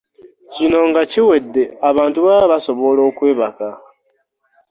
Kino 0.53 0.79
nga 0.89 1.01
kiwedde, 1.11 1.63
abantu 1.89 2.19
baba 2.27 2.45
basobola 2.53 3.01
okwebaka. 3.09 3.67